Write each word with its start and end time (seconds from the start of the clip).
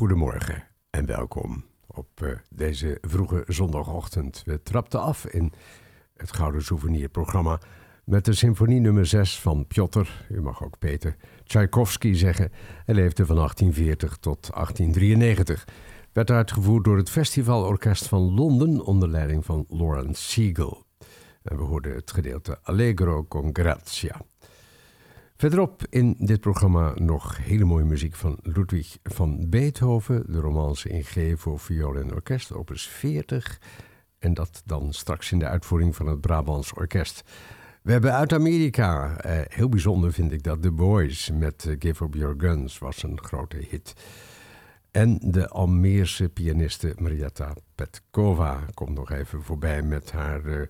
goedemorgen 0.00 0.64
en 0.90 1.06
welkom 1.06 1.64
op 1.86 2.20
uh, 2.22 2.30
deze 2.50 2.98
vroege 3.00 3.44
zondagochtend. 3.46 4.42
We 4.44 4.62
trapten 4.62 5.00
af 5.00 5.26
in 5.26 5.52
het 6.16 6.32
Gouden 6.32 6.62
Souvenir-programma 6.62 7.60
met 8.04 8.24
de 8.24 8.32
symfonie 8.32 8.80
nummer 8.80 9.06
6 9.06 9.40
van 9.40 9.66
Piotr, 9.66 10.08
u 10.30 10.40
mag 10.42 10.64
ook 10.64 10.78
Peter, 10.78 11.16
Tchaikovsky 11.44 12.12
zeggen. 12.12 12.52
Hij 12.84 12.94
leefde 12.94 13.26
van 13.26 13.36
1840 13.36 14.16
tot 14.16 14.50
1893. 14.52 15.68
Werd 16.12 16.30
uitgevoerd 16.30 16.84
door 16.84 16.96
het 16.96 17.10
Festivalorkest 17.10 18.06
van 18.06 18.34
Londen 18.34 18.84
onder 18.84 19.08
leiding 19.08 19.44
van 19.44 19.64
Lawrence 19.68 20.22
Siegel. 20.22 20.84
En 21.42 21.56
we 21.56 21.62
hoorden 21.62 21.94
het 21.94 22.10
gedeelte 22.10 22.58
Allegro 22.62 23.24
con 23.24 23.50
Grazia. 23.52 24.20
Verderop 25.40 25.86
in 25.90 26.14
dit 26.18 26.40
programma 26.40 26.92
nog 26.94 27.36
hele 27.36 27.64
mooie 27.64 27.84
muziek 27.84 28.14
van 28.14 28.38
Ludwig 28.42 28.98
van 29.02 29.48
Beethoven, 29.48 30.24
de 30.32 30.38
romance 30.38 30.88
in 30.88 31.04
G 31.04 31.40
voor 31.40 31.58
viool 31.58 31.96
en 31.96 32.14
orkest, 32.14 32.52
opus 32.52 32.86
40. 32.86 33.60
En 34.18 34.34
dat 34.34 34.62
dan 34.64 34.92
straks 34.92 35.32
in 35.32 35.38
de 35.38 35.46
uitvoering 35.46 35.96
van 35.96 36.06
het 36.06 36.20
Brabants 36.20 36.72
Orkest. 36.72 37.22
We 37.82 37.92
hebben 37.92 38.14
uit 38.14 38.32
Amerika, 38.32 39.16
eh, 39.16 39.40
heel 39.48 39.68
bijzonder 39.68 40.12
vind 40.12 40.32
ik 40.32 40.42
dat, 40.42 40.62
The 40.62 40.72
Boys 40.72 41.30
met 41.30 41.64
eh, 41.66 41.76
Give 41.78 42.04
Up 42.04 42.14
Your 42.14 42.34
Guns 42.38 42.78
was 42.78 43.02
een 43.02 43.18
grote 43.22 43.56
hit. 43.68 43.94
En 44.90 45.18
de 45.22 45.48
Almeerse 45.48 46.28
pianiste 46.28 46.94
Marietta 46.98 47.54
Petkova 47.74 48.60
komt 48.74 48.94
nog 48.94 49.10
even 49.10 49.42
voorbij 49.42 49.82
met 49.82 50.12
haar 50.12 50.44
uh, 50.44 50.66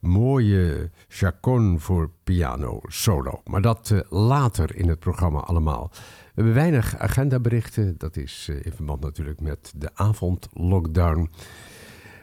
mooie 0.00 0.90
chacon 1.08 1.80
voor 1.80 2.10
piano 2.24 2.80
solo. 2.82 3.40
Maar 3.44 3.62
dat 3.62 3.90
uh, 3.90 4.00
later 4.08 4.76
in 4.76 4.88
het 4.88 4.98
programma 4.98 5.40
allemaal. 5.40 5.90
We 5.92 6.32
hebben 6.34 6.54
weinig 6.54 6.98
agendaberichten. 6.98 7.94
Dat 7.98 8.16
is 8.16 8.46
uh, 8.50 8.56
in 8.64 8.72
verband 8.72 9.00
natuurlijk 9.00 9.40
met 9.40 9.72
de 9.76 9.90
avondlockdown. 9.94 11.30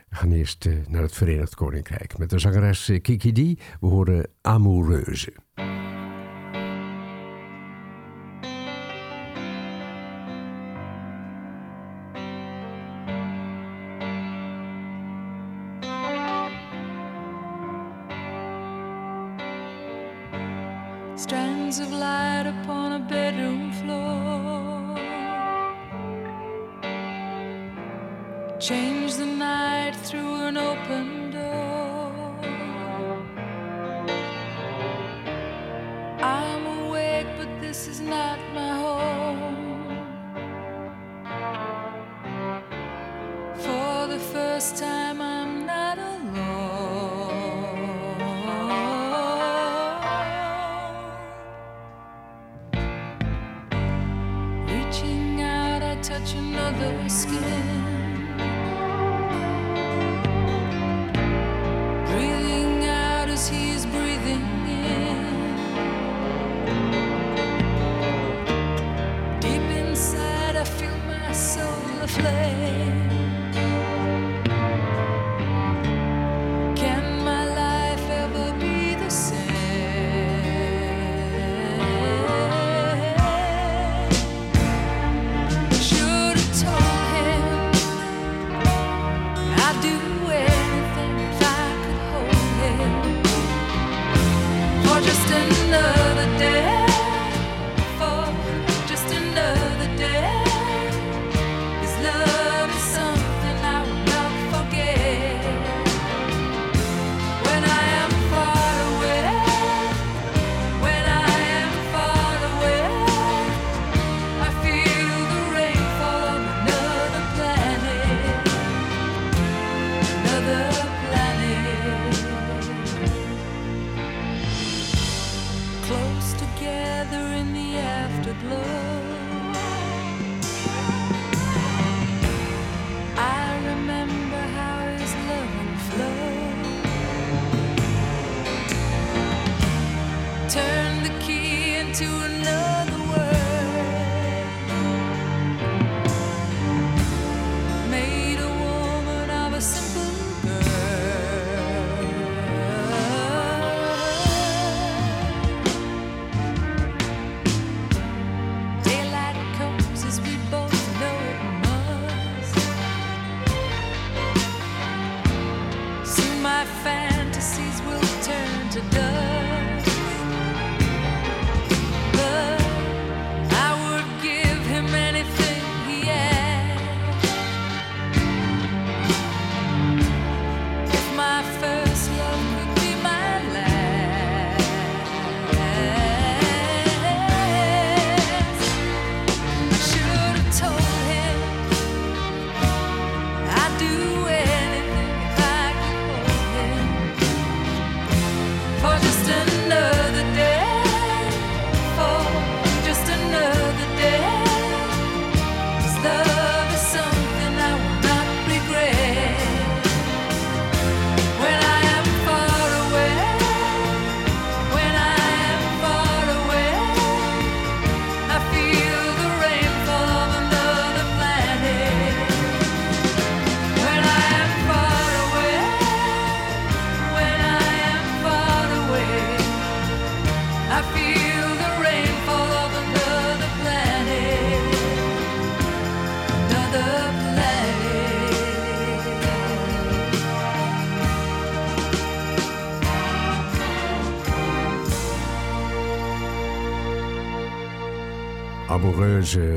We 0.09 0.15
gaan 0.15 0.31
eerst 0.31 0.69
naar 0.87 1.01
het 1.01 1.13
Verenigd 1.13 1.55
Koninkrijk 1.55 2.17
met 2.17 2.29
de 2.29 2.39
zangeres 2.39 2.91
Kiki 3.01 3.31
D. 3.31 3.61
We 3.79 3.87
horen 3.87 4.27
Amoureuse. 4.41 5.33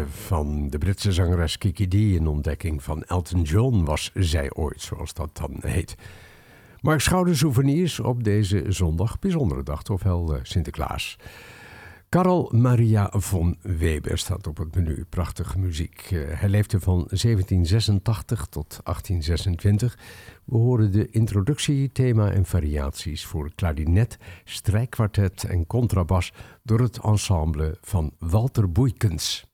Van 0.08 0.68
de 0.68 0.78
Britse 0.78 1.12
zangeres 1.12 1.58
Kiki 1.58 1.88
D. 1.88 1.94
Een 1.94 2.26
ontdekking 2.26 2.82
van 2.82 3.02
Elton 3.02 3.42
John 3.42 3.84
was 3.84 4.10
zij 4.14 4.52
ooit, 4.52 4.80
zoals 4.80 5.14
dat 5.14 5.36
dan 5.36 5.56
heet. 5.60 5.94
Mark 6.80 7.00
Schouder 7.00 7.36
souvenirs 7.36 8.00
op 8.00 8.24
deze 8.24 8.64
zondag, 8.68 9.18
bijzondere 9.18 9.62
dag, 9.62 9.82
toch 9.82 10.02
wel 10.02 10.34
uh, 10.34 10.40
Sinterklaas. 10.42 11.16
Karel 12.08 12.52
Maria 12.54 13.12
von 13.16 13.56
Weber 13.62 14.18
staat 14.18 14.46
op 14.46 14.56
het 14.56 14.74
menu. 14.74 15.04
Prachtige 15.08 15.58
muziek. 15.58 16.10
Uh, 16.10 16.40
hij 16.40 16.48
leefde 16.48 16.80
van 16.80 16.96
1786 16.96 18.46
tot 18.46 18.80
1826. 18.84 19.98
We 20.44 20.56
horen 20.56 20.92
de 20.92 21.10
introductie, 21.10 21.92
thema 21.92 22.30
en 22.30 22.44
variaties 22.44 23.26
voor 23.26 23.50
klarinet, 23.54 24.18
strijkkwartet 24.44 25.44
en 25.44 25.66
contrabas 25.66 26.32
door 26.62 26.80
het 26.80 26.98
ensemble 26.98 27.78
van 27.80 28.12
Walter 28.18 28.72
Boeikens. 28.72 29.47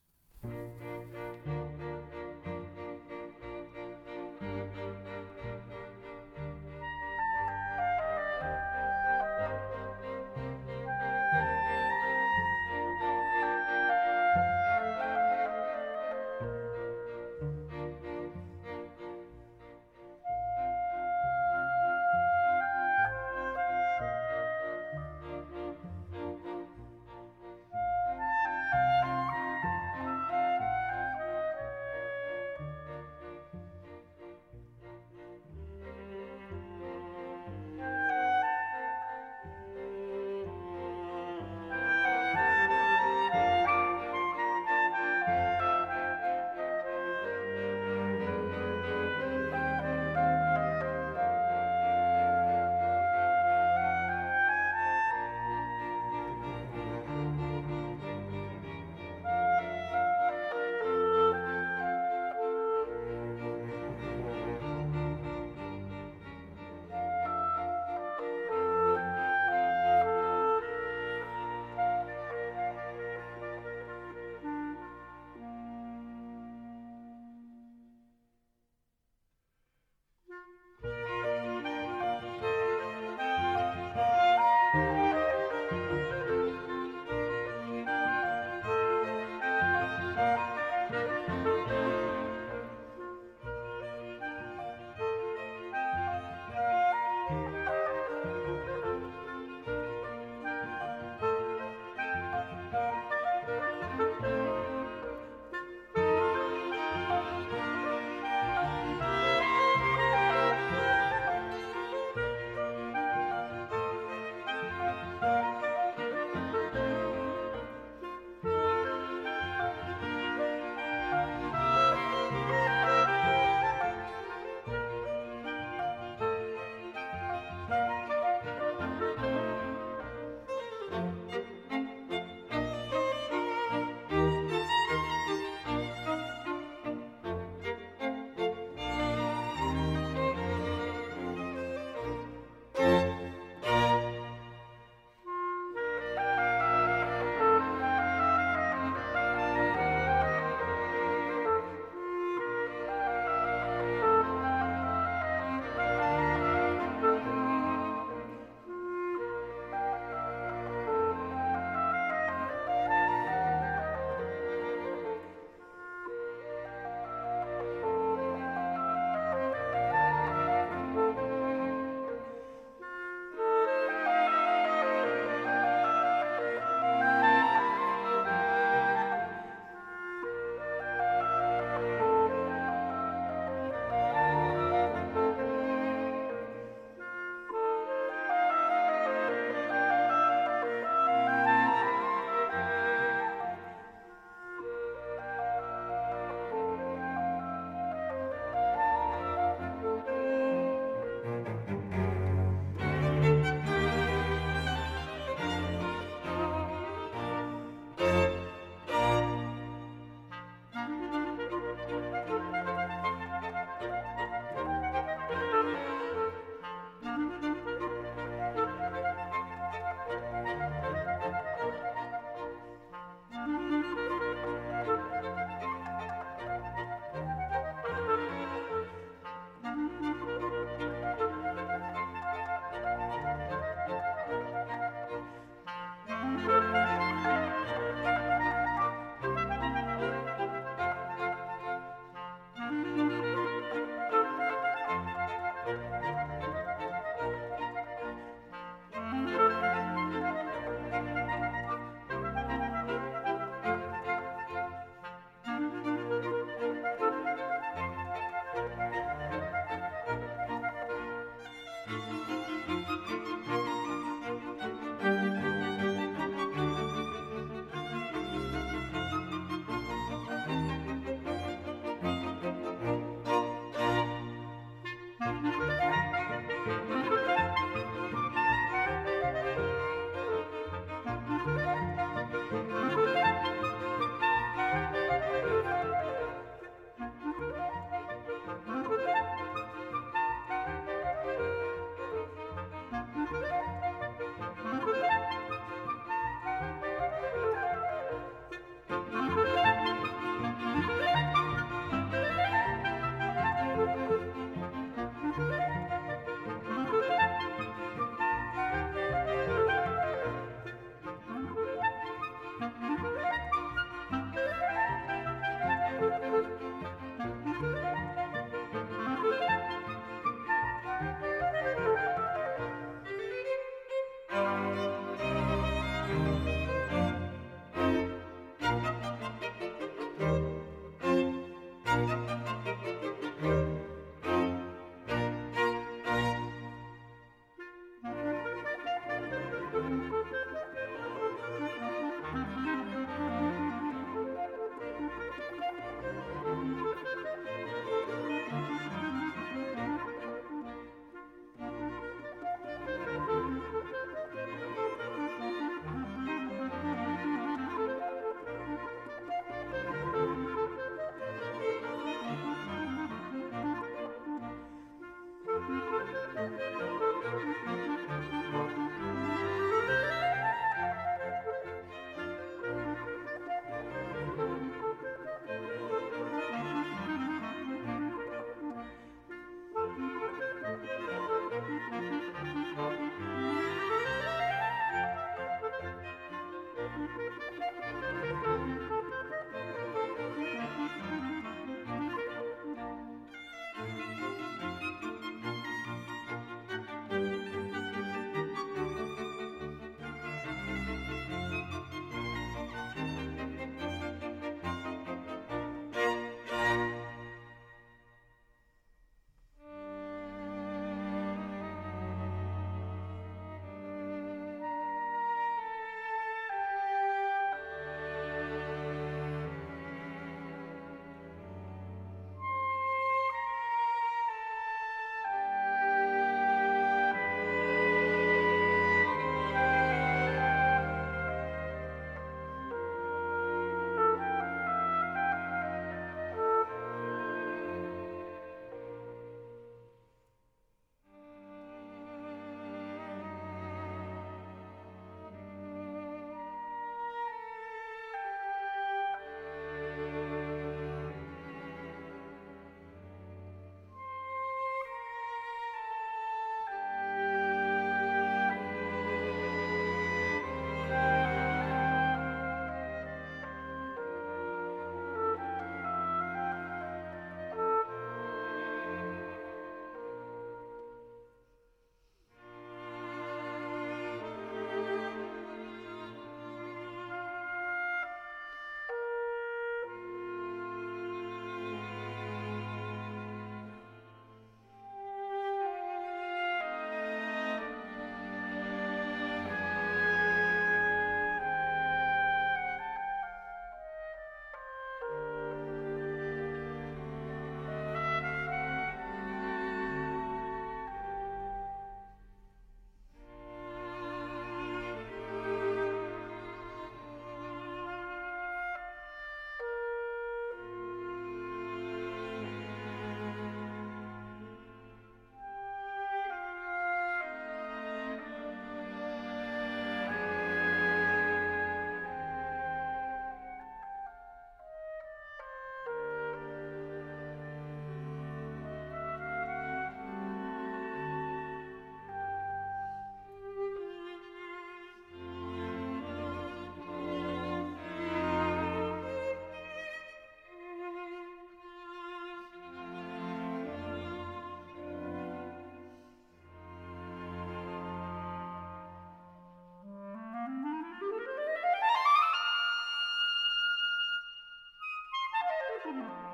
Good 555.85 555.97
night. 555.97 556.34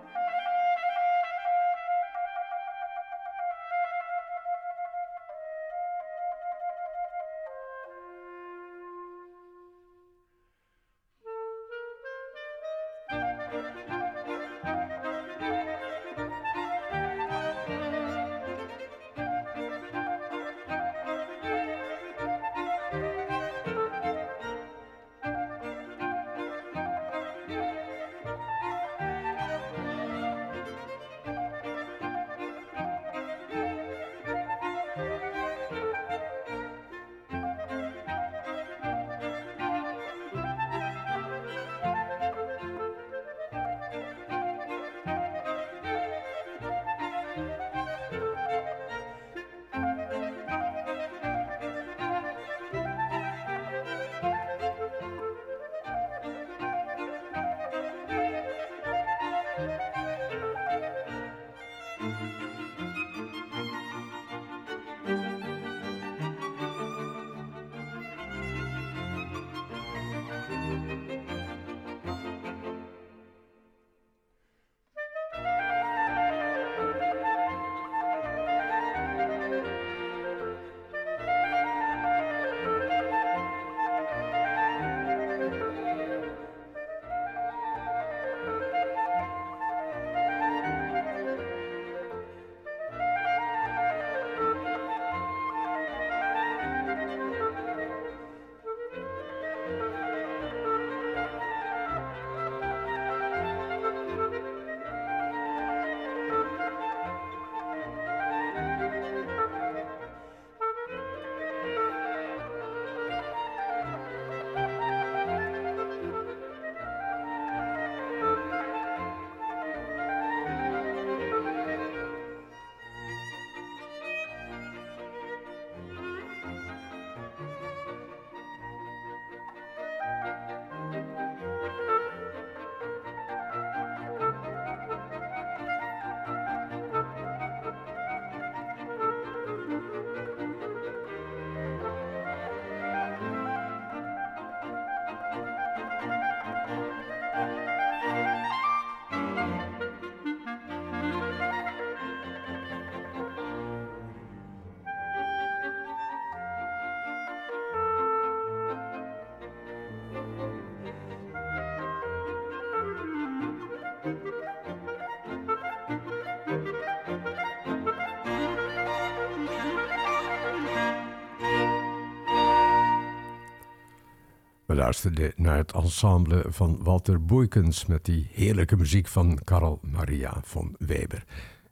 We 174.80 174.86
luisterden 174.86 175.32
naar 175.36 175.56
het 175.56 175.72
ensemble 175.72 176.44
van 176.48 176.82
Walter 176.82 177.24
Boeikens 177.24 177.86
met 177.86 178.04
die 178.04 178.28
heerlijke 178.32 178.76
muziek 178.76 179.06
van 179.06 179.38
Karel 179.44 179.78
Maria 179.82 180.40
von 180.42 180.74
Weber. 180.78 181.24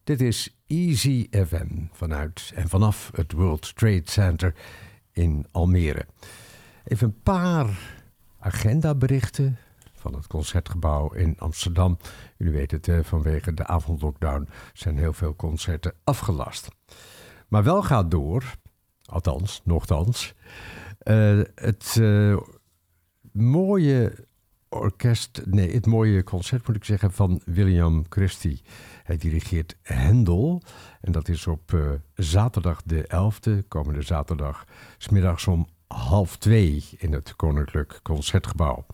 Dit 0.05 0.21
is 0.21 0.57
Easy 0.67 1.29
FM 1.31 1.87
vanuit 1.93 2.53
en 2.55 2.69
vanaf 2.69 3.11
het 3.15 3.33
World 3.33 3.77
Trade 3.77 4.03
Center 4.05 4.55
in 5.13 5.47
Almere. 5.51 6.07
Even 6.85 7.07
een 7.07 7.23
paar 7.23 7.67
agendaberichten 8.39 9.59
van 9.93 10.15
het 10.15 10.27
Concertgebouw 10.27 11.13
in 11.13 11.35
Amsterdam. 11.39 11.99
Jullie 12.37 12.53
weten 12.53 12.81
het, 12.83 13.07
vanwege 13.07 13.55
de 13.55 13.67
avondlockdown 13.67 14.49
zijn 14.73 14.99
heel 14.99 15.13
veel 15.13 15.37
concerten 15.37 15.93
afgelast. 16.05 16.69
Maar 17.49 17.65
wel 17.65 17.83
gaat 17.83 18.11
door, 18.11 18.45
althans, 19.05 19.61
nogthans, 19.65 20.35
uh, 21.05 21.43
het 21.55 21.97
uh, 22.01 22.37
mooie 23.33 24.27
orkest, 24.69 25.43
nee, 25.45 25.73
het 25.73 25.87
mooie 25.87 26.25
concert 26.25 26.67
moet 26.67 26.77
ik 26.77 26.85
zeggen 26.85 27.13
van 27.13 27.41
William 27.45 28.05
Christie. 28.09 28.63
Hij 29.05 29.17
dirigeert 29.17 29.77
Hendel 29.83 30.63
en 31.01 31.13
dat 31.13 31.29
is 31.29 31.47
op 31.47 31.73
uh, 31.73 31.91
zaterdag 32.15 32.83
de 32.83 33.05
11e, 33.05 33.69
komende 33.69 34.03
zaterdag, 34.03 34.65
smiddags 34.99 35.47
om 35.47 35.69
half 35.87 36.37
twee 36.37 36.85
in 36.99 37.13
het 37.13 37.37
Koninklijk 37.37 38.01
Concertgebouw. 38.03 38.87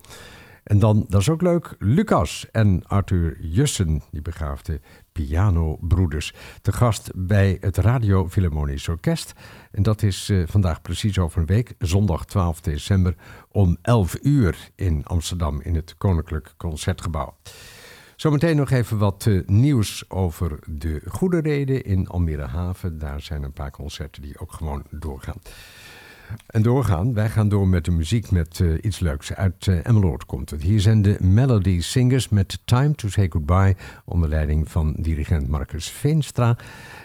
En 0.64 0.78
dan, 0.78 1.04
dat 1.08 1.20
is 1.20 1.28
ook 1.28 1.42
leuk, 1.42 1.74
Lucas 1.78 2.50
en 2.50 2.86
Arthur 2.86 3.40
Jussen, 3.40 4.02
die 4.10 4.22
begaafde 4.22 4.80
pianobroeders. 5.14 6.32
Te 6.62 6.72
gast 6.72 7.10
bij 7.14 7.56
het 7.60 7.76
Radio 7.76 8.28
Philharmonisch 8.28 8.88
Orkest. 8.88 9.32
En 9.70 9.82
dat 9.82 10.02
is 10.02 10.28
uh, 10.28 10.46
vandaag 10.46 10.82
precies 10.82 11.18
over 11.18 11.40
een 11.40 11.46
week, 11.46 11.74
zondag 11.78 12.24
12 12.24 12.60
december 12.60 13.14
om 13.50 13.76
11 13.82 14.16
uur 14.22 14.70
in 14.74 15.04
Amsterdam 15.04 15.60
in 15.60 15.74
het 15.74 15.94
Koninklijk 15.96 16.54
Concertgebouw. 16.56 17.36
Zometeen 18.16 18.56
nog 18.56 18.70
even 18.70 18.98
wat 18.98 19.24
uh, 19.26 19.46
nieuws 19.46 20.10
over 20.10 20.58
de 20.66 21.02
Goede 21.06 21.40
Reden 21.40 21.84
in 21.84 22.08
Almere 22.08 22.46
Haven. 22.46 22.98
Daar 22.98 23.20
zijn 23.20 23.42
een 23.42 23.52
paar 23.52 23.70
concerten 23.70 24.22
die 24.22 24.38
ook 24.38 24.52
gewoon 24.52 24.84
doorgaan. 24.90 25.38
En 26.46 26.62
doorgaan, 26.62 27.14
wij 27.14 27.28
gaan 27.28 27.48
door 27.48 27.68
met 27.68 27.84
de 27.84 27.90
muziek 27.90 28.30
met 28.30 28.58
uh, 28.58 28.78
iets 28.82 28.98
leuks. 28.98 29.34
Uit 29.34 29.66
uh, 29.66 29.86
Emmeloord 29.86 30.26
komt 30.26 30.50
het. 30.50 30.62
Hier 30.62 30.80
zijn 30.80 31.02
de 31.02 31.16
Melody 31.20 31.80
Singers 31.80 32.28
met 32.28 32.58
Time 32.64 32.94
to 32.94 33.08
Say 33.08 33.26
Goodbye... 33.30 33.76
onder 34.04 34.28
leiding 34.28 34.70
van 34.70 34.94
dirigent 34.98 35.48
Marcus 35.48 35.88
Veenstra. 35.88 36.56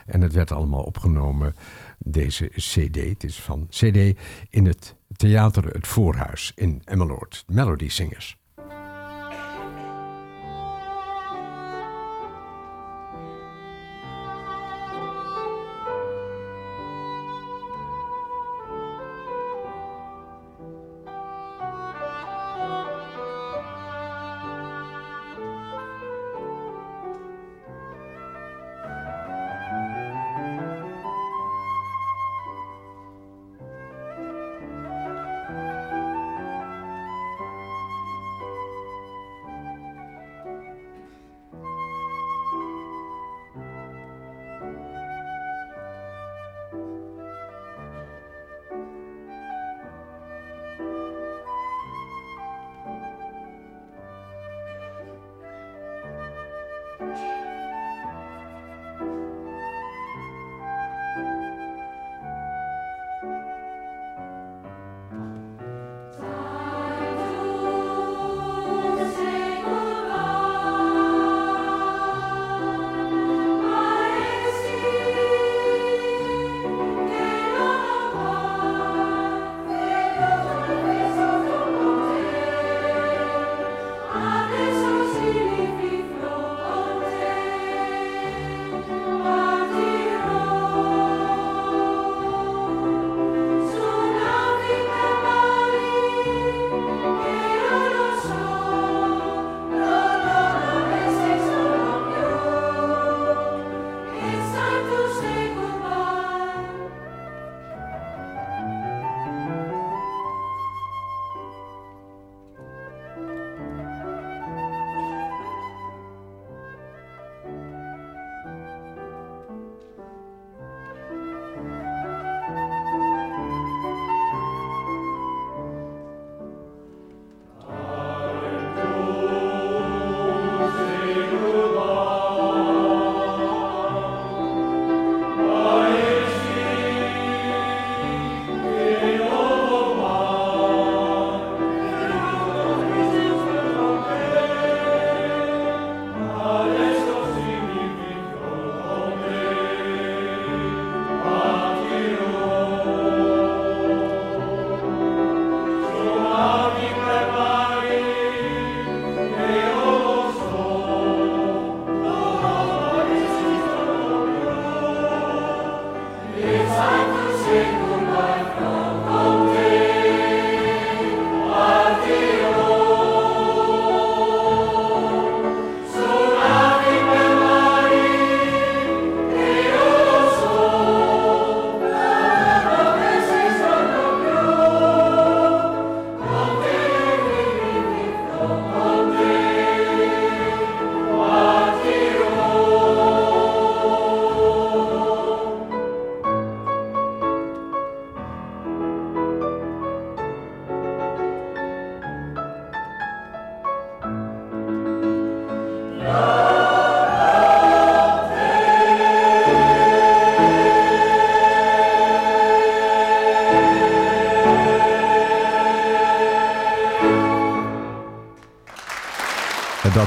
En 0.05 0.21
het 0.21 0.33
werd 0.33 0.51
allemaal 0.51 0.83
opgenomen, 0.83 1.55
deze 1.97 2.45
cd. 2.55 2.95
Het 2.95 3.23
is 3.23 3.41
van 3.41 3.67
cd 3.69 4.17
in 4.49 4.65
het 4.65 4.95
theater 5.15 5.65
Het 5.65 5.87
Voorhuis 5.87 6.51
in 6.55 6.81
Emmeloord. 6.85 7.43
Melody 7.47 7.89
Singers. 7.89 8.38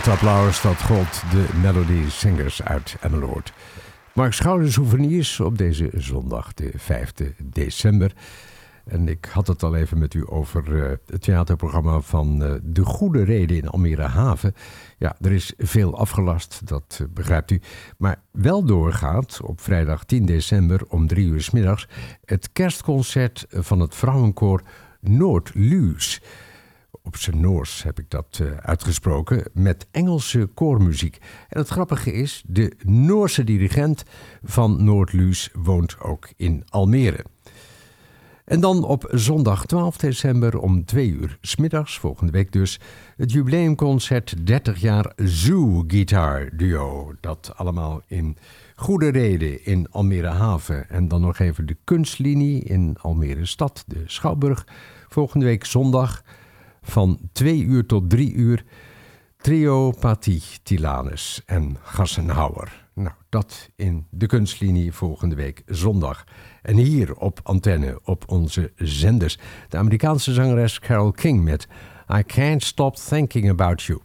Dat 0.04 0.14
applaus 0.14 0.62
dat 0.62 0.82
gold 0.82 1.22
de 1.30 1.48
Melody 1.60 2.10
Singers 2.10 2.62
uit 2.62 2.96
Emmeloord. 3.00 3.52
Mark 4.14 4.32
Schouder 4.32 4.72
Souvenirs 4.72 5.40
op 5.40 5.58
deze 5.58 5.90
zondag, 5.92 6.54
de 6.54 6.70
5 6.76 7.12
december. 7.42 8.12
En 8.84 9.08
ik 9.08 9.24
had 9.32 9.46
het 9.46 9.62
al 9.62 9.74
even 9.74 9.98
met 9.98 10.14
u 10.14 10.24
over 10.26 10.84
eh, 10.84 10.90
het 11.06 11.22
theaterprogramma 11.22 12.00
van 12.00 12.44
eh, 12.44 12.54
De 12.62 12.84
Goede 12.84 13.24
Reden 13.24 13.56
in 13.56 13.68
Almere 13.68 14.02
Haven. 14.02 14.54
Ja, 14.98 15.16
er 15.20 15.32
is 15.32 15.52
veel 15.58 15.98
afgelast, 15.98 16.60
dat 16.64 16.98
eh, 17.00 17.06
begrijpt 17.14 17.50
u. 17.50 17.60
Maar 17.98 18.20
wel 18.30 18.64
doorgaat 18.64 19.40
op 19.42 19.60
vrijdag 19.60 20.04
10 20.04 20.26
december 20.26 20.80
om 20.88 21.06
drie 21.06 21.26
uur 21.26 21.42
s 21.42 21.50
middags 21.50 21.88
het 22.24 22.52
kerstconcert 22.52 23.46
van 23.48 23.80
het 23.80 23.94
vrouwenkoor 23.94 24.62
Noordluus. 25.00 26.20
Op 27.02 27.16
zijn 27.16 27.40
Noors 27.40 27.82
heb 27.82 27.98
ik 27.98 28.10
dat 28.10 28.38
eh, 28.42 28.56
uitgesproken, 28.56 29.42
met 29.52 29.86
Engelse 29.90 30.46
koormuziek. 30.54 31.18
En 31.48 31.58
het 31.58 31.68
grappige 31.68 32.12
is, 32.12 32.42
de 32.46 32.72
Noorse 32.84 33.44
dirigent 33.44 34.04
van 34.42 34.84
Noordluus 34.84 35.50
woont 35.52 36.00
ook 36.00 36.28
in 36.36 36.64
Almere. 36.68 37.24
En 38.44 38.60
dan 38.60 38.84
op 38.84 39.08
zondag 39.10 39.66
12 39.66 39.96
december 39.96 40.58
om 40.58 40.84
2 40.84 41.08
uur 41.08 41.38
smiddags, 41.40 41.98
volgende 41.98 42.32
week 42.32 42.52
dus, 42.52 42.80
het 43.16 43.32
jubileumconcert 43.32 44.46
30 44.46 44.80
jaar 44.80 45.12
Zoo 45.16 45.84
Guitar 45.86 46.50
Duo. 46.52 47.14
Dat 47.20 47.52
allemaal 47.56 48.02
in 48.06 48.36
goede 48.76 49.08
reden 49.08 49.64
in 49.64 49.86
Almere 49.90 50.26
Haven. 50.26 50.88
En 50.88 51.08
dan 51.08 51.20
nog 51.20 51.38
even 51.38 51.66
de 51.66 51.76
kunstlinie 51.84 52.62
in 52.62 52.96
Almere 53.00 53.46
Stad, 53.46 53.84
de 53.86 54.02
Schouwburg. 54.06 54.66
Volgende 55.08 55.44
week 55.44 55.64
zondag 55.64 56.22
van 56.82 57.18
2 57.32 57.62
uur 57.62 57.86
tot 57.86 58.10
3 58.10 58.32
uur. 58.32 58.64
Trio 59.36 59.90
Pati 59.90 60.42
Tilanus 60.62 61.42
en 61.46 61.76
Gassenhauer. 61.82 62.86
Nou, 62.94 63.14
dat 63.28 63.70
in 63.76 64.06
de 64.10 64.26
kunstlinie 64.26 64.92
volgende 64.92 65.34
week 65.34 65.62
zondag. 65.66 66.24
En 66.62 66.76
hier 66.76 67.14
op 67.14 67.40
antenne 67.42 68.00
op 68.04 68.24
onze 68.26 68.72
zenders. 68.76 69.38
De 69.68 69.76
Amerikaanse 69.76 70.32
zangeres 70.32 70.78
Carole 70.78 71.12
King 71.12 71.44
met 71.44 71.68
I 72.16 72.22
Can't 72.22 72.62
Stop 72.62 72.96
Thinking 72.96 73.50
About 73.50 73.82
You. 73.82 74.00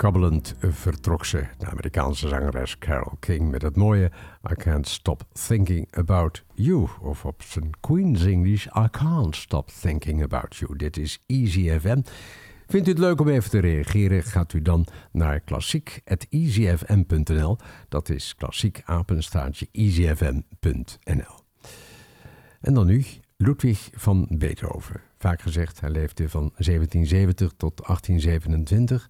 Kabbelend 0.00 0.54
vertrok 0.58 1.24
ze, 1.24 1.46
de 1.58 1.66
Amerikaanse 1.66 2.28
zangeres 2.28 2.78
Carole 2.78 3.16
King, 3.18 3.50
met 3.50 3.62
het 3.62 3.76
mooie 3.76 4.10
I 4.50 4.54
Can't 4.54 4.88
Stop 4.88 5.22
Thinking 5.46 5.96
About 5.96 6.44
You. 6.54 6.88
Of 7.00 7.24
op 7.24 7.42
zijn 7.42 7.70
Queen's 7.80 8.24
English, 8.24 8.66
I 8.66 8.86
Can't 8.90 9.36
Stop 9.36 9.70
Thinking 9.80 10.22
About 10.22 10.56
You. 10.56 10.76
Dit 10.76 10.96
is 10.96 11.22
Easy 11.26 11.78
FM. 11.78 12.00
Vindt 12.66 12.86
u 12.86 12.90
het 12.90 12.98
leuk 12.98 13.20
om 13.20 13.28
even 13.28 13.50
te 13.50 13.58
reageren? 13.58 14.22
Gaat 14.22 14.52
u 14.52 14.62
dan 14.62 14.86
naar 15.12 15.40
klassiek.easyfm.nl. 15.40 17.58
Dat 17.88 18.08
is 18.08 18.34
klassiek 18.34 18.82
easyfm.nl. 19.72 21.44
En 22.60 22.74
dan 22.74 22.86
nu 22.86 23.04
Ludwig 23.36 23.88
van 23.92 24.26
Beethoven. 24.30 25.00
Vaak 25.18 25.40
gezegd, 25.40 25.80
hij 25.80 25.90
leefde 25.90 26.28
van 26.28 26.52
1770 26.56 27.52
tot 27.56 27.86
1827. 27.86 29.08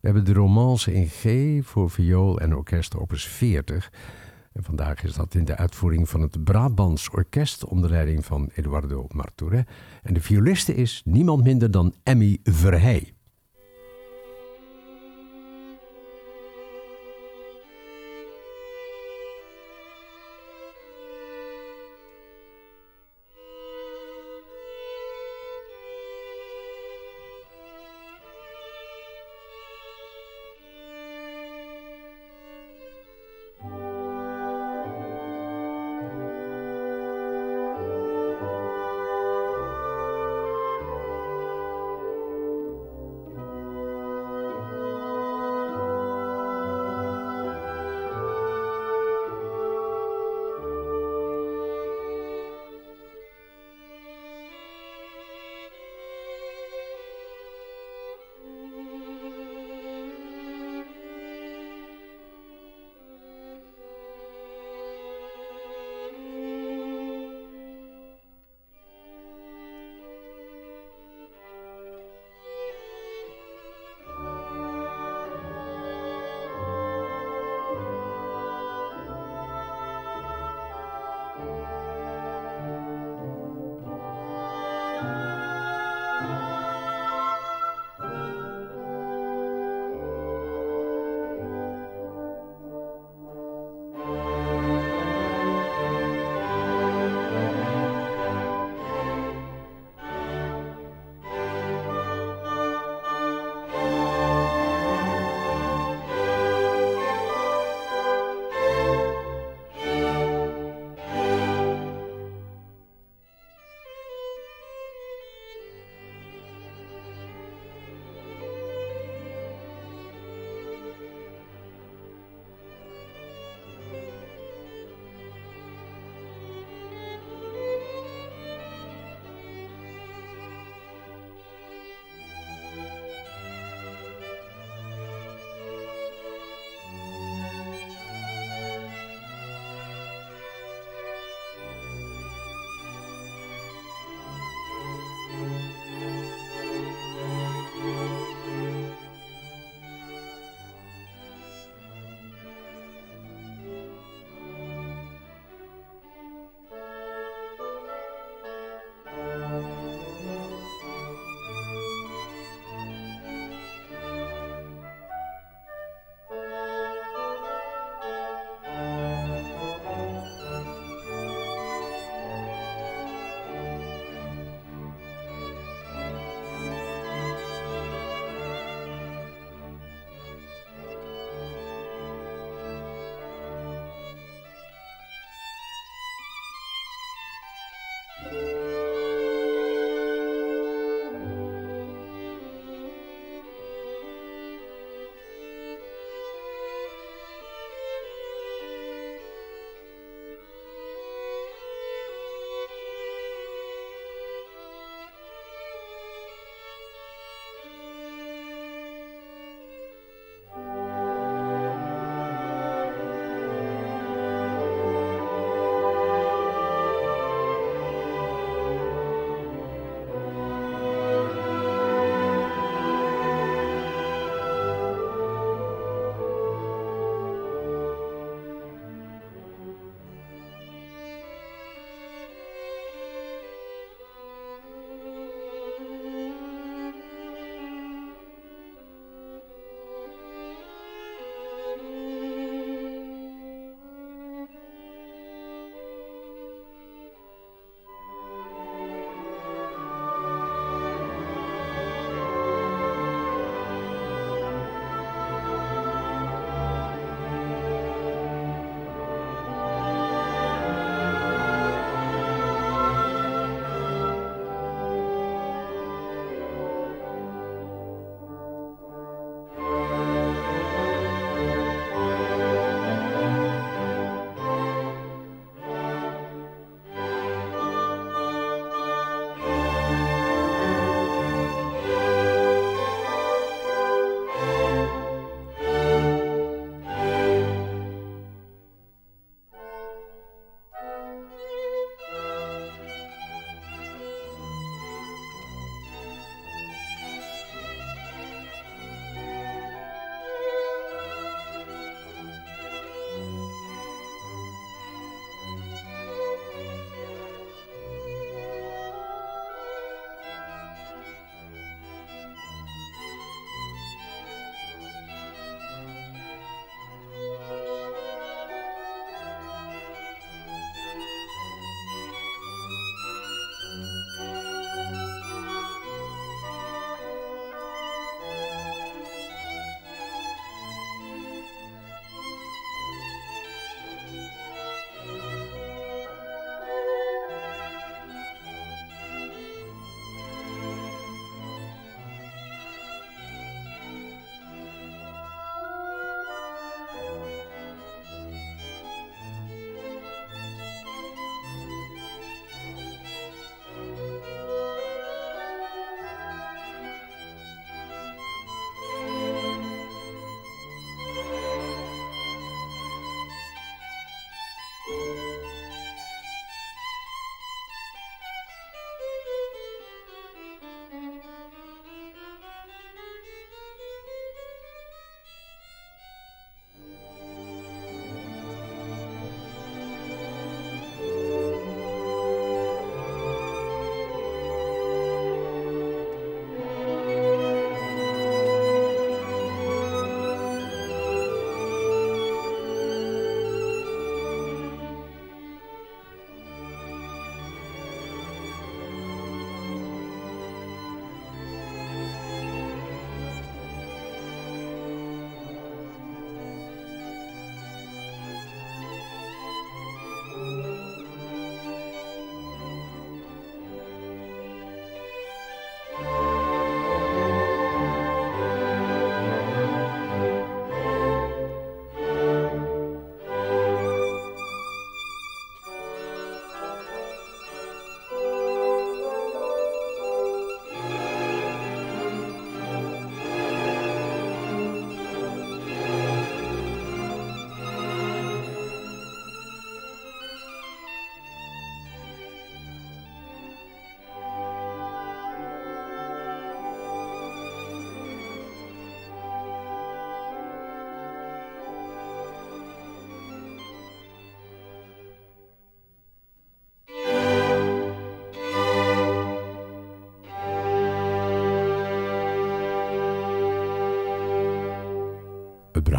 We 0.00 0.06
hebben 0.06 0.24
de 0.24 0.32
romance 0.32 0.92
in 0.92 1.08
G 1.08 1.26
voor 1.66 1.90
viool 1.90 2.40
en 2.40 2.56
orkest 2.56 2.96
opus 2.96 3.24
40. 3.24 3.92
En 4.52 4.64
vandaag 4.64 5.04
is 5.04 5.14
dat 5.14 5.34
in 5.34 5.44
de 5.44 5.56
uitvoering 5.56 6.08
van 6.08 6.20
het 6.20 6.44
Brabants 6.44 7.10
Orkest 7.10 7.64
onder 7.64 7.90
leiding 7.90 8.24
van 8.24 8.50
Eduardo 8.54 9.06
Marturet. 9.08 9.68
En 10.02 10.14
de 10.14 10.20
violiste 10.20 10.74
is 10.74 11.02
niemand 11.04 11.44
minder 11.44 11.70
dan 11.70 11.94
Emmy 12.02 12.38
Verheij. 12.42 13.17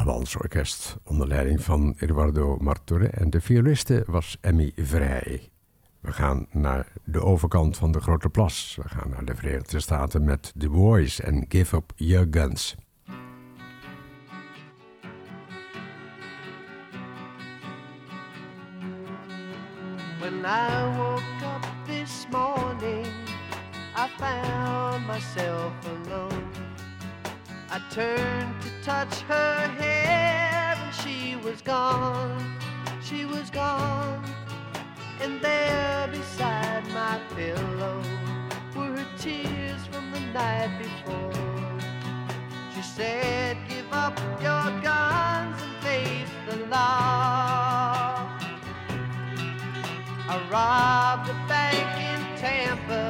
Brabants 0.04 0.36
Orkest 0.36 0.98
onder 1.04 1.28
leiding 1.28 1.64
van 1.64 1.96
Eduardo 1.98 2.58
Martore 2.60 3.08
en 3.08 3.30
de 3.30 3.42
violiste 3.42 4.04
was 4.08 4.38
Emmy 4.42 4.72
Vrij. 4.76 5.50
We 6.00 6.12
gaan 6.12 6.48
naar 6.52 6.88
de 7.04 7.22
overkant 7.24 7.78
van 7.78 7.92
de 7.92 8.00
Grote 8.00 8.30
Plas. 8.30 8.78
We 8.82 8.90
gaan 8.90 9.10
naar 9.10 9.26
de 9.26 9.36
Verenigde 9.36 9.80
Staten 9.80 10.24
met 10.24 10.54
The 10.58 10.70
Boys 10.70 11.20
en 11.22 11.46
Give 11.50 11.76
Up 11.76 11.92
Your 11.96 12.28
Guns. 12.32 12.76
When 20.20 20.46
I 20.46 20.98
woke 20.98 21.22
up 21.44 21.66
this 21.86 22.28
morning, 22.32 23.06
I 23.96 24.08
found 24.18 25.08
myself 25.08 25.74
alone. 25.86 26.39
I 27.80 27.94
turned 27.94 28.62
to 28.62 28.70
touch 28.84 29.22
her 29.22 29.68
hair, 29.80 30.76
and 30.78 30.94
she 30.96 31.38
was 31.38 31.62
gone. 31.62 32.58
She 33.02 33.24
was 33.24 33.50
gone. 33.50 34.22
And 35.22 35.40
there 35.40 36.10
beside 36.12 36.86
my 36.90 37.20
pillow 37.36 38.04
were 38.76 38.98
her 38.98 39.08
tears 39.18 39.86
from 39.92 40.12
the 40.12 40.20
night 40.34 40.78
before. 40.78 41.80
She 42.76 42.82
said, 42.82 43.58
Give 43.70 43.88
up 43.94 44.20
your 44.42 44.82
guns 44.82 45.62
and 45.64 45.76
face 45.82 46.34
the 46.50 46.58
law. 46.66 48.28
I 50.28 50.36
robbed 50.52 51.30
a 51.30 51.38
bank 51.48 51.90
in 52.12 52.20
Tampa, 52.38 53.09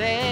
say 0.00 0.29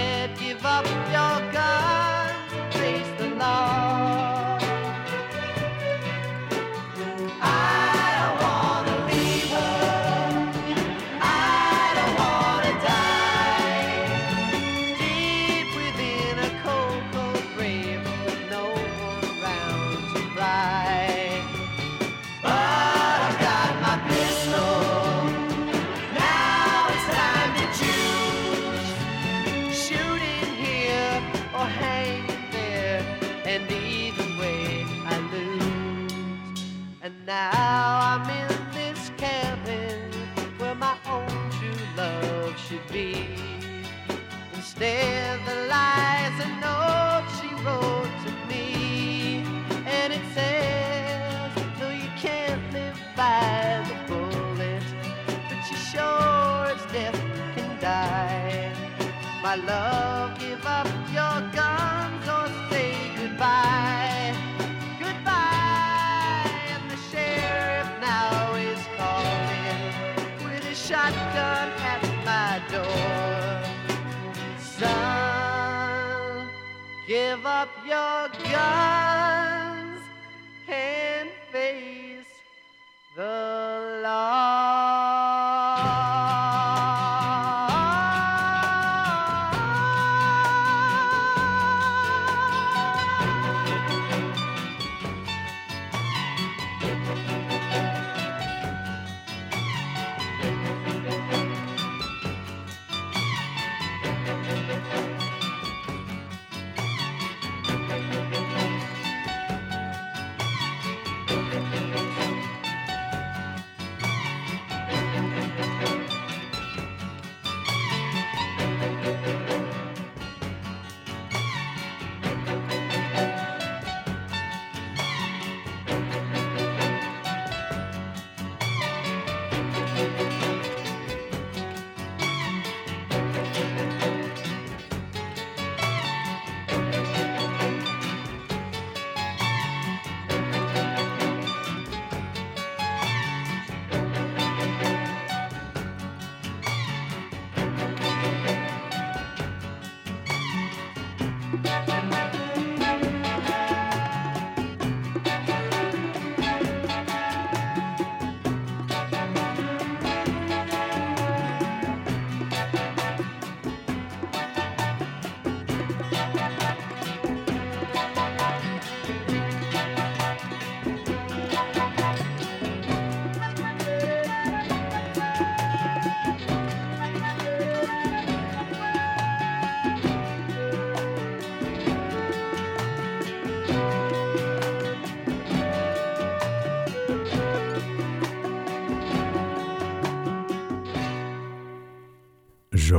My 59.49 59.55
love, 59.55 60.18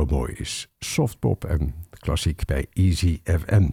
Mooi 0.09 0.33
is 0.33 0.67
softpop 0.79 1.45
en 1.45 1.73
klassiek 1.89 2.45
bij 2.45 2.65
Easy 2.73 3.21
FM. 3.23 3.69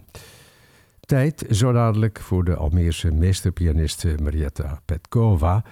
Tijd 0.99 1.45
zo 1.51 1.71
dadelijk 1.71 2.19
voor 2.19 2.43
de 2.43 2.55
Almeerse 2.55 3.11
meesterpianiste 3.11 4.17
Marietta 4.21 4.81
Petkova 4.85 5.63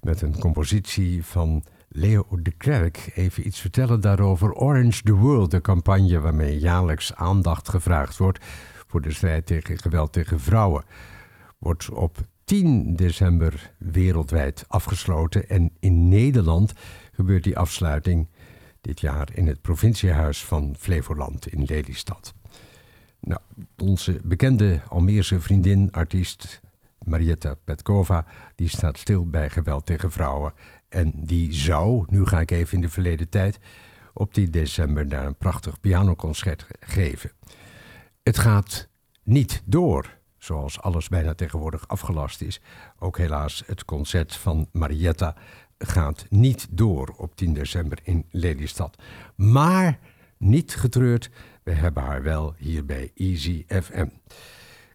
met 0.00 0.22
een 0.22 0.38
compositie 0.38 1.24
van 1.24 1.64
Leo 1.88 2.26
de 2.42 2.50
Klerk. 2.50 3.10
Even 3.14 3.46
iets 3.46 3.60
vertellen 3.60 4.00
daarover. 4.00 4.52
Orange 4.52 5.02
the 5.02 5.14
World, 5.14 5.50
de 5.50 5.60
campagne 5.60 6.20
waarmee 6.20 6.58
jaarlijks 6.58 7.14
aandacht 7.14 7.68
gevraagd 7.68 8.16
wordt 8.16 8.44
voor 8.86 9.00
de 9.00 9.12
strijd 9.12 9.46
tegen 9.46 9.78
geweld 9.78 10.12
tegen 10.12 10.40
vrouwen, 10.40 10.84
wordt 11.58 11.90
op 11.90 12.18
10 12.44 12.96
december 12.96 13.72
wereldwijd 13.78 14.64
afgesloten. 14.68 15.48
En 15.48 15.70
in 15.80 16.08
Nederland 16.08 16.72
gebeurt 17.12 17.44
die 17.44 17.58
afsluiting 17.58 18.28
dit 18.88 19.00
jaar 19.00 19.28
in 19.32 19.46
het 19.46 19.60
provinciehuis 19.60 20.44
van 20.44 20.74
Flevoland 20.78 21.46
in 21.46 21.64
Lelystad. 21.64 22.34
Nou, 23.20 23.40
onze 23.78 24.20
bekende 24.24 24.80
Almeerse 24.88 25.40
vriendin, 25.40 25.92
artiest 25.92 26.60
Marietta 27.04 27.54
Petkova, 27.64 28.26
die 28.54 28.68
staat 28.68 28.98
stil 28.98 29.26
bij 29.26 29.50
geweld 29.50 29.86
tegen 29.86 30.10
vrouwen. 30.10 30.52
En 30.88 31.12
die 31.14 31.52
zou, 31.52 32.04
nu 32.06 32.26
ga 32.26 32.40
ik 32.40 32.50
even 32.50 32.74
in 32.74 32.80
de 32.80 32.88
verleden 32.88 33.28
tijd, 33.28 33.58
op 34.12 34.32
10 34.32 34.50
december 34.50 35.08
daar 35.08 35.26
een 35.26 35.36
prachtig 35.36 35.80
pianoconcert 35.80 36.66
geven. 36.80 37.30
Het 38.22 38.38
gaat 38.38 38.88
niet 39.22 39.62
door, 39.64 40.18
zoals 40.38 40.80
alles 40.80 41.08
bijna 41.08 41.34
tegenwoordig 41.34 41.88
afgelast 41.88 42.40
is. 42.40 42.60
Ook 42.98 43.18
helaas 43.18 43.62
het 43.66 43.84
concert 43.84 44.36
van 44.36 44.68
Marietta 44.72 45.36
gaat 45.78 46.26
niet 46.28 46.66
door 46.70 47.14
op 47.16 47.36
10 47.36 47.54
december 47.54 47.98
in 48.02 48.24
Lelystad. 48.30 49.02
Maar 49.34 49.98
niet 50.36 50.74
getreurd, 50.74 51.30
we 51.62 51.72
hebben 51.72 52.02
haar 52.02 52.22
wel 52.22 52.54
hier 52.58 52.84
bij 52.84 53.10
Easy 53.14 53.64
FM. 53.68 54.08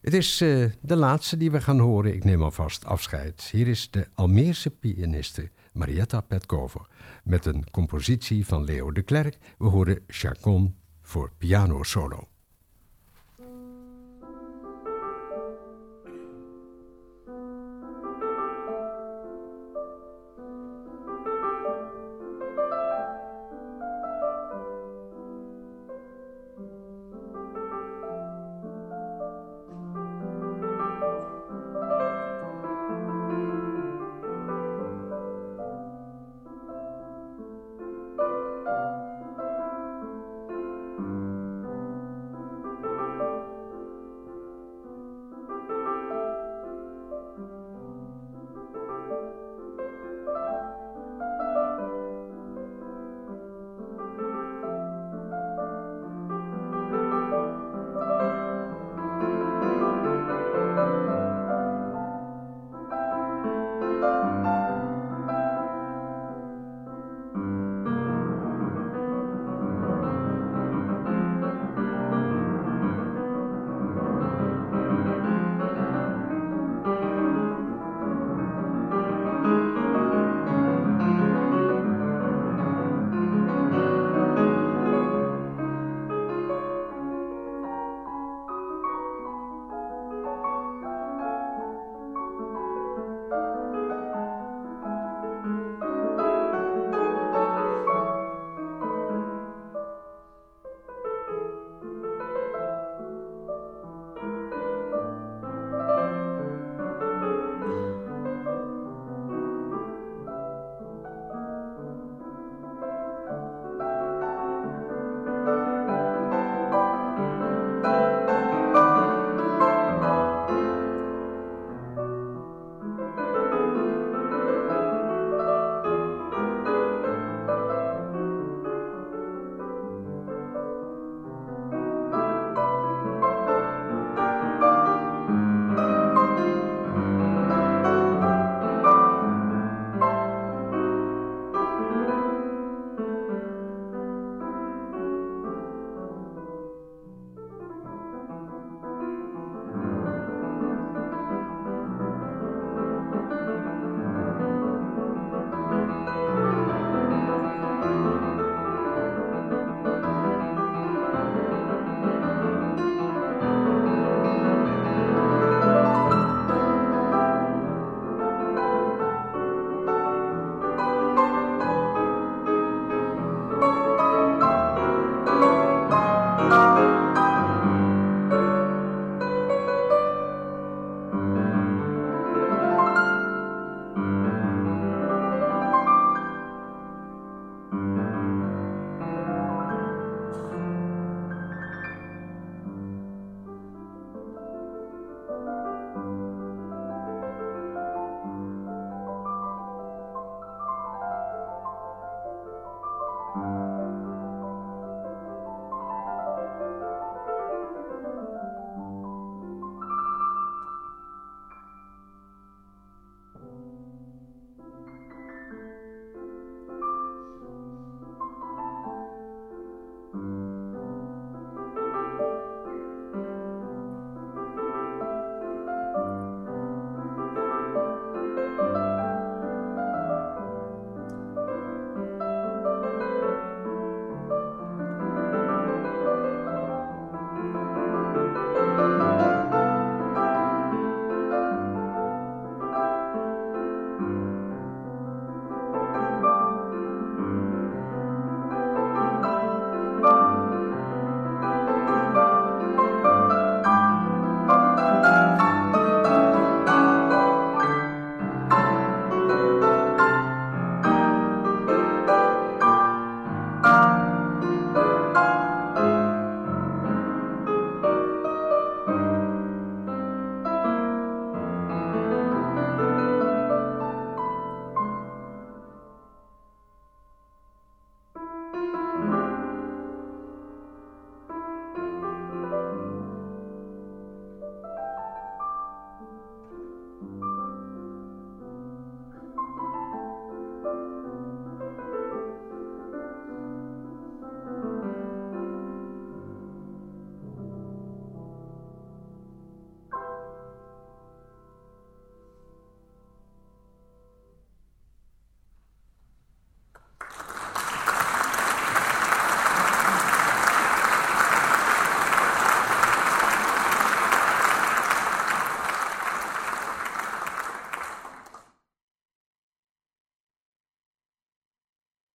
Het 0.02 0.14
is 0.14 0.42
uh, 0.42 0.66
de 0.82 0.96
laatste 0.96 1.38
die 1.38 1.52
we 1.52 1.62
gaan 1.62 1.80
horen. 1.80 2.14
Ik 2.14 2.24
neem 2.24 2.44
alvast 2.44 2.86
afscheid. 2.86 3.42
Hier 3.52 3.68
is 3.68 3.92
de 3.92 4.08
Almeerse 4.14 4.70
pianiste 4.70 5.50
Marietta 5.74 6.22
Petkova 6.22 6.88
met 7.24 7.46
een 7.46 7.70
compositie 7.72 8.46
van 8.46 8.64
Leo 8.64 8.92
de 8.92 9.02
Klerk. 9.02 9.38
We 9.58 9.68
horen 9.68 10.04
Chacon 10.08 10.76
voor 11.02 11.32
piano 11.38 11.84
solo. 11.84 12.28